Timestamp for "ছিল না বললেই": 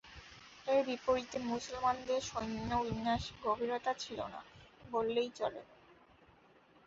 3.95-5.29